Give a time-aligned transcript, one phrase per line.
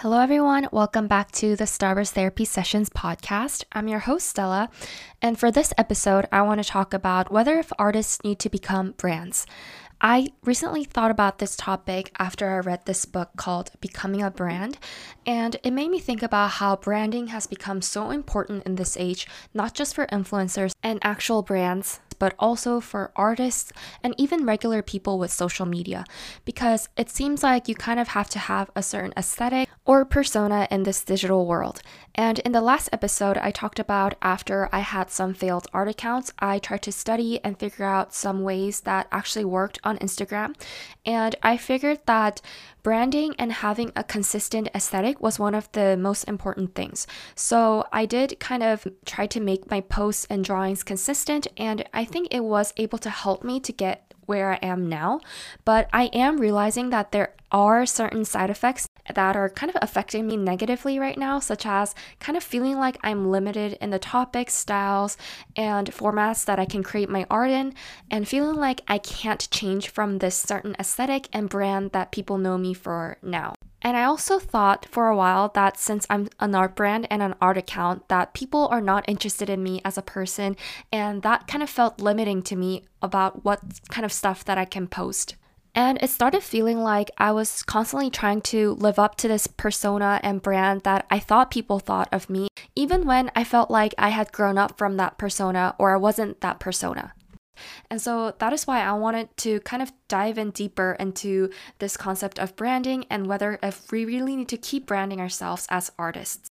[0.00, 0.66] Hello, everyone.
[0.72, 3.64] Welcome back to the Starburstherapy Sessions podcast.
[3.72, 4.70] I'm your host, Stella.
[5.20, 8.92] And for this episode, I want to talk about whether if artists need to become
[8.92, 9.44] brands.
[10.00, 14.78] I recently thought about this topic after I read this book called Becoming a Brand,
[15.26, 19.26] and it made me think about how branding has become so important in this age,
[19.52, 23.72] not just for influencers and actual brands, but also for artists
[24.04, 26.04] and even regular people with social media,
[26.44, 30.68] because it seems like you kind of have to have a certain aesthetic or persona
[30.70, 31.82] in this digital world.
[32.14, 36.32] And in the last episode, I talked about after I had some failed art accounts,
[36.38, 40.54] I tried to study and figure out some ways that actually worked on Instagram.
[41.04, 42.40] And I figured that
[42.82, 47.06] branding and having a consistent aesthetic was one of the most important things.
[47.34, 52.04] So I did kind of try to make my posts and drawings consistent, and I
[52.10, 55.20] think it was able to help me to get where I am now.
[55.64, 60.28] But I am realizing that there are certain side effects that are kind of affecting
[60.28, 64.54] me negatively right now, such as kind of feeling like I'm limited in the topics,
[64.54, 65.16] styles,
[65.56, 67.74] and formats that I can create my art in,
[68.08, 72.56] and feeling like I can't change from this certain aesthetic and brand that people know
[72.56, 73.54] me for now.
[73.82, 77.34] And I also thought for a while that since I'm an art brand and an
[77.40, 80.56] art account, that people are not interested in me as a person,
[80.92, 84.66] and that kind of felt limiting to me about what kind of stuff that I
[84.66, 85.36] can post.
[85.74, 90.18] And it started feeling like I was constantly trying to live up to this persona
[90.22, 94.08] and brand that I thought people thought of me, even when I felt like I
[94.08, 97.14] had grown up from that persona or I wasn't that persona.
[97.90, 101.96] And so that is why I wanted to kind of dive in deeper into this
[101.96, 106.50] concept of branding and whether if we really need to keep branding ourselves as artists.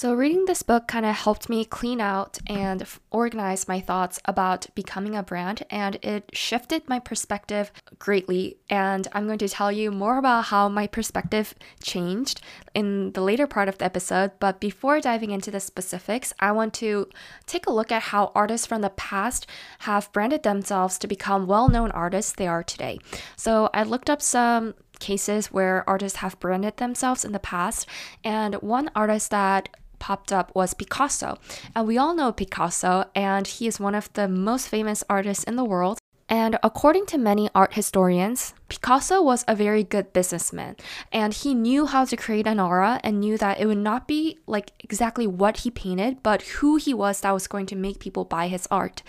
[0.00, 4.72] So, reading this book kind of helped me clean out and organize my thoughts about
[4.76, 8.58] becoming a brand, and it shifted my perspective greatly.
[8.70, 12.40] And I'm going to tell you more about how my perspective changed
[12.74, 14.30] in the later part of the episode.
[14.38, 17.08] But before diving into the specifics, I want to
[17.46, 19.48] take a look at how artists from the past
[19.80, 23.00] have branded themselves to become well known artists they are today.
[23.34, 27.86] So, I looked up some cases where artists have branded themselves in the past.
[28.22, 31.38] And one artist that popped up was Picasso.
[31.74, 35.56] And we all know Picasso, and he is one of the most famous artists in
[35.56, 35.98] the world.
[36.28, 40.76] And according to many art historians, Picasso was a very good businessman
[41.10, 44.38] and he knew how to create an aura and knew that it would not be
[44.46, 48.26] like exactly what he painted, but who he was that was going to make people
[48.26, 49.02] buy his art.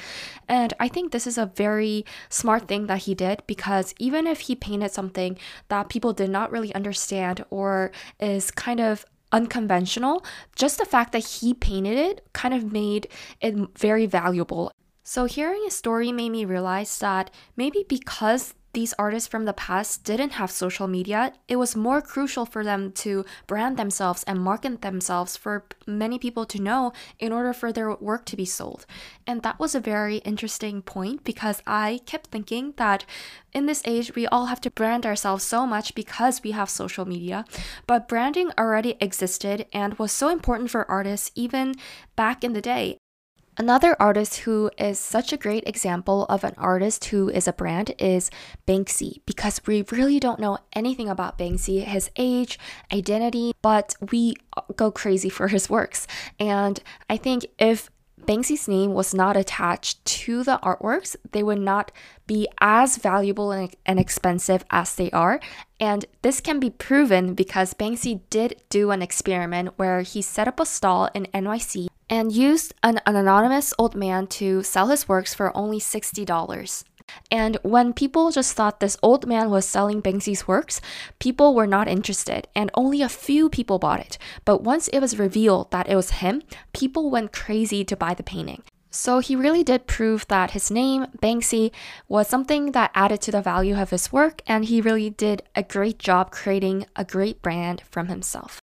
[0.47, 4.41] And I think this is a very smart thing that he did because even if
[4.41, 7.91] he painted something that people did not really understand or
[8.21, 10.25] is kind of unconventional,
[10.55, 13.07] just the fact that he painted it kind of made
[13.41, 14.71] it very valuable.
[15.03, 20.03] So, hearing his story made me realize that maybe because these artists from the past
[20.03, 24.81] didn't have social media, it was more crucial for them to brand themselves and market
[24.81, 28.85] themselves for many people to know in order for their work to be sold.
[29.25, 33.05] And that was a very interesting point because I kept thinking that
[33.53, 37.05] in this age, we all have to brand ourselves so much because we have social
[37.05, 37.45] media.
[37.87, 41.73] But branding already existed and was so important for artists even
[42.15, 42.97] back in the day.
[43.59, 47.93] Another artist who is such a great example of an artist who is a brand
[47.99, 48.31] is
[48.65, 52.57] Banksy because we really don't know anything about Banksy, his age,
[52.89, 54.35] identity, but we
[54.77, 56.07] go crazy for his works.
[56.39, 57.89] And I think if
[58.21, 61.91] Banksy's name was not attached to the artworks, they would not
[62.27, 65.41] be as valuable and, expensive as they are.
[65.81, 70.61] And this can be proven because Banksy did do an experiment where he set up
[70.61, 75.33] a stall in NYC and used an, an anonymous old man to sell his works
[75.33, 76.83] for only $60.
[77.31, 80.81] And when people just thought this old man was selling Banksy's works,
[81.19, 84.17] people were not interested, and only a few people bought it.
[84.45, 86.43] But once it was revealed that it was him,
[86.73, 88.63] people went crazy to buy the painting.
[88.91, 91.71] So he really did prove that his name, Banksy,
[92.07, 95.61] was something that added to the value of his work, and he really did a
[95.61, 98.59] great job creating a great brand from himself.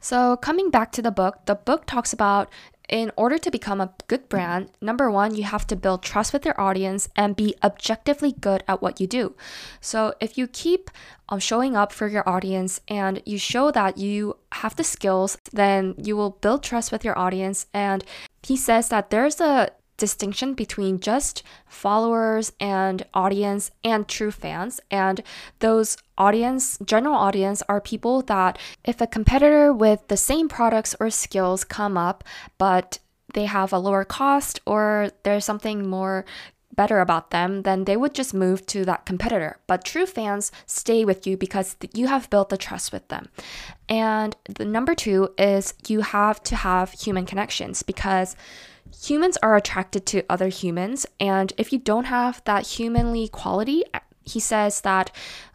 [0.00, 2.50] So, coming back to the book, the book talks about
[2.88, 6.44] in order to become a good brand, number one, you have to build trust with
[6.44, 9.34] your audience and be objectively good at what you do.
[9.80, 10.90] So if you keep
[11.28, 15.94] um, showing up for your audience and you show that you have the skills, then
[15.98, 17.66] you will build trust with your audience.
[17.74, 18.02] And
[18.42, 24.80] he says that there's a distinction between just followers and audience and true fans.
[24.90, 25.22] And
[25.58, 31.10] those audience, general audience, are people that if a competitor with the same products or
[31.10, 32.24] skills come up,
[32.56, 32.98] but
[33.34, 36.24] they have a lower cost or there's something more
[36.78, 39.58] better about them, then they would just move to that competitor.
[39.66, 43.28] But true fans stay with you because you have built the trust with them.
[43.88, 48.36] And the number two is you have to have human connections because
[49.06, 51.04] humans are attracted to other humans.
[51.18, 53.82] And if you don't have that humanly quality,
[54.24, 55.10] he says that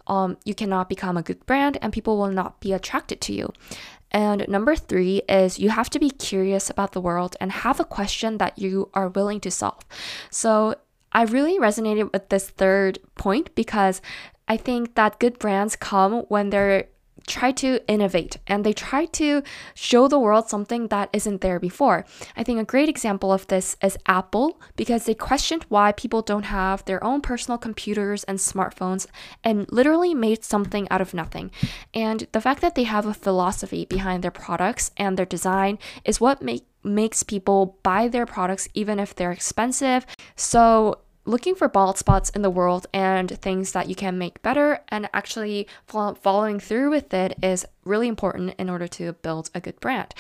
[0.07, 3.53] um, you cannot become a good brand and people will not be attracted to you.
[4.13, 7.85] And number three is you have to be curious about the world and have a
[7.85, 9.83] question that you are willing to solve.
[10.29, 10.75] So
[11.13, 14.01] I really resonated with this third point because
[14.47, 16.87] I think that good brands come when they're
[17.27, 19.41] try to innovate and they try to
[19.73, 22.05] show the world something that isn't there before.
[22.35, 26.43] I think a great example of this is Apple because they questioned why people don't
[26.43, 29.07] have their own personal computers and smartphones
[29.43, 31.51] and literally made something out of nothing.
[31.93, 36.19] And the fact that they have a philosophy behind their products and their design is
[36.19, 40.05] what make makes people buy their products even if they're expensive.
[40.35, 44.81] So looking for bald spots in the world and things that you can make better
[44.89, 49.79] and actually following through with it is really important in order to build a good
[49.79, 50.13] brand.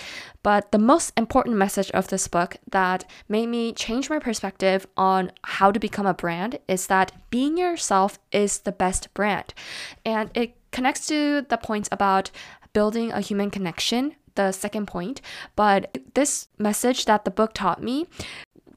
[0.43, 5.31] But the most important message of this book that made me change my perspective on
[5.43, 9.53] how to become a brand is that being yourself is the best brand.
[10.05, 12.31] And it connects to the points about
[12.73, 15.21] building a human connection the second point,
[15.55, 18.07] but this message that the book taught me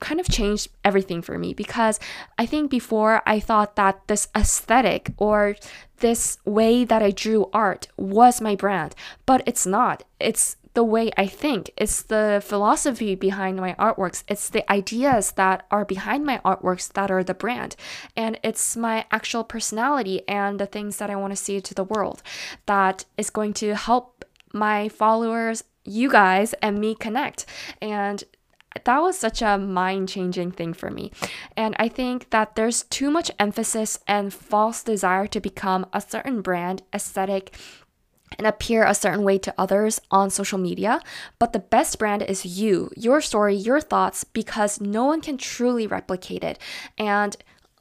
[0.01, 1.99] kind of changed everything for me because
[2.39, 5.57] I think before I thought that this aesthetic or
[5.99, 8.95] this way that I drew art was my brand,
[9.25, 10.05] but it's not.
[10.21, 11.71] It's the way I think.
[11.79, 14.25] It's the philosophy behind my artworks.
[14.29, 17.77] It's the ideas that are behind my artworks that are the brand.
[18.15, 21.83] And it's my actual personality and the things that I want to see to the
[21.83, 22.23] world
[22.67, 27.47] that is going to help my followers you guys and me connect.
[27.81, 28.23] And
[28.85, 31.13] that was such a mind changing thing for me.
[31.57, 36.43] And I think that there's too much emphasis and false desire to become a certain
[36.43, 37.57] brand, aesthetic,
[38.39, 41.01] and appear a certain way to others on social media.
[41.39, 45.87] But the best brand is you, your story, your thoughts, because no one can truly
[45.87, 46.59] replicate it.
[46.99, 47.37] And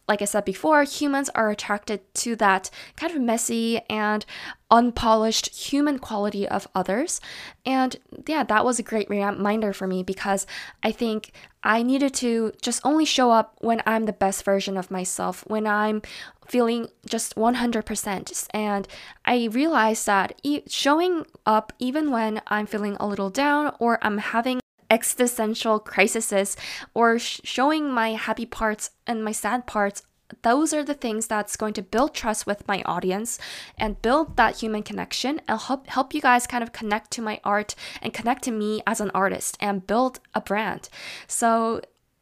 [0.08, 4.26] like I said before, humans are attracted to that kind of messy and
[4.70, 7.20] unpolished human quality of others.
[7.66, 7.96] And
[8.28, 10.46] yeah, that was a great reminder for me because
[10.84, 11.32] I think
[11.64, 15.66] I needed to just only show up when I'm the best version of myself, when
[15.66, 16.02] I'm
[16.48, 18.48] feeling just 100%.
[18.52, 18.88] And
[19.26, 24.60] I realized that showing up even when I'm feeling a little down or I'm having
[24.90, 26.58] existential crises
[26.94, 30.04] or sh- showing my happy parts and my sad parts
[30.42, 33.40] those are the things that's going to build trust with my audience
[33.78, 37.40] and build that human connection and help help you guys kind of connect to my
[37.44, 40.90] art and connect to me as an artist and build a brand.
[41.28, 41.82] So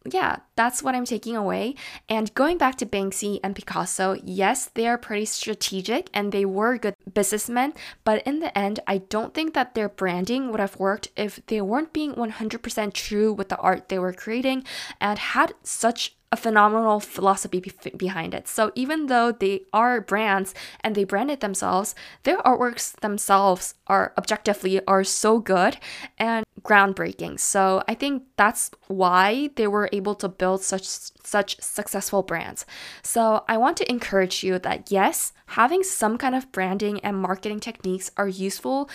[0.10, 1.76] yeah, that's what I'm taking away.
[2.10, 6.78] And going back to Banksy and Picasso, yes, they are pretty strategic and they were
[6.78, 7.74] good businessmen,
[8.04, 11.62] but in the end, I don't think that their branding would have worked if they
[11.62, 14.64] weren't being 100% true with the art they were creating
[15.00, 18.48] and had such a phenomenal philosophy be- behind it.
[18.48, 21.94] So even though they are brands and they branded themselves,
[22.24, 25.78] their artworks themselves are objectively are so good
[26.18, 27.40] and groundbreaking.
[27.40, 30.88] So I think that's why they were able to build such
[31.24, 32.66] such successful brands.
[33.04, 37.60] So I want to encourage you that yes, having some kind of branding and marketing
[37.60, 38.90] techniques are useful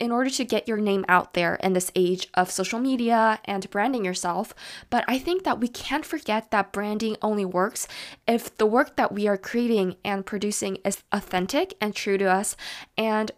[0.00, 3.70] in order to get your name out there in this age of social media and
[3.70, 4.54] branding yourself.
[4.88, 7.86] But I think that we can't forget that branding only works
[8.26, 12.56] if the work that we are creating and producing is authentic and true to us.
[12.96, 13.30] And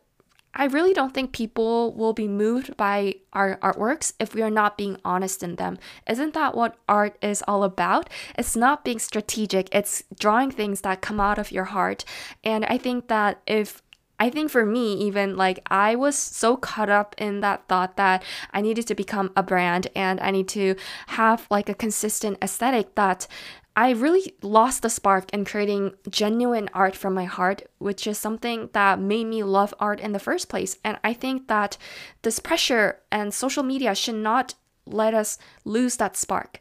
[0.55, 4.77] I really don't think people will be moved by our artworks if we are not
[4.77, 5.79] being honest in them.
[6.07, 8.11] Isn't that what art is all about?
[8.37, 12.05] It's not being strategic, it's drawing things that come out of your heart.
[12.45, 13.83] And I think that if
[14.23, 18.23] I think for me, even like I was so caught up in that thought that
[18.53, 20.77] I needed to become a brand and I need to
[21.09, 23.27] have like a consistent aesthetic that
[23.75, 28.71] I really lost the spark in creating genuine art from my heart, which is something
[28.75, 30.79] that made me love art in the first place.
[30.85, 31.77] And I think that
[32.23, 34.55] this pressure and social media should not
[34.87, 36.61] let us lose that spark.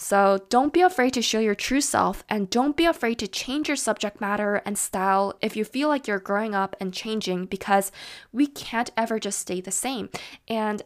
[0.00, 3.68] So don't be afraid to show your true self and don't be afraid to change
[3.68, 7.92] your subject matter and style if you feel like you're growing up and changing because
[8.32, 10.08] we can't ever just stay the same.
[10.48, 10.80] And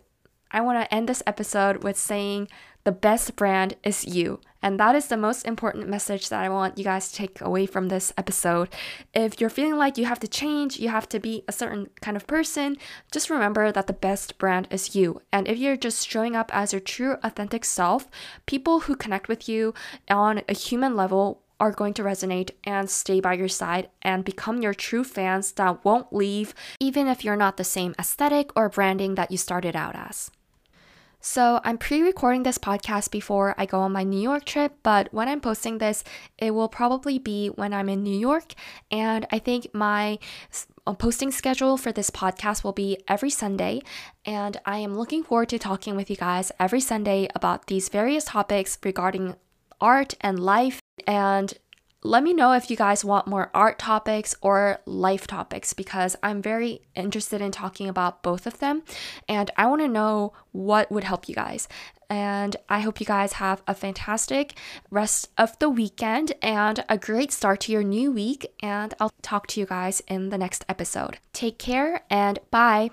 [0.51, 2.49] I want to end this episode with saying
[2.85, 4.41] the best brand is you.
[4.63, 7.67] And that is the most important message that I want you guys to take away
[7.67, 8.69] from this episode.
[9.13, 12.17] If you're feeling like you have to change, you have to be a certain kind
[12.17, 12.77] of person,
[13.13, 15.21] just remember that the best brand is you.
[15.33, 18.09] And if you're just showing up as your true, authentic self,
[18.47, 19.75] people who connect with you
[20.09, 24.63] on a human level are going to resonate and stay by your side and become
[24.63, 29.15] your true fans that won't leave, even if you're not the same aesthetic or branding
[29.15, 30.31] that you started out as.
[31.27, 35.09] So, I'm pre recording this podcast before I go on my New York trip, but
[35.11, 36.05] when I'm posting this,
[36.37, 38.53] it will probably be when I'm in New York.
[38.91, 40.19] And I think my
[40.87, 43.81] uh, posting schedule for this podcast will be every Sunday.
[44.27, 48.27] And I am looking forward to talking with you guys every Sunday about these various
[48.27, 49.35] topics regarding
[49.81, 50.83] art and life.
[51.07, 51.55] And
[52.05, 56.43] let me know if you guys want more art topics or life topics because I'm
[56.43, 58.83] very interested in talking about both of them
[59.27, 61.67] and I want to know what would help you guys.
[62.11, 64.59] And I hope you guys have a fantastic
[64.91, 68.53] rest of the weekend and a great start to your new week.
[68.63, 71.19] And I'll talk to you guys in the next episode.
[71.33, 72.91] Take care and bye.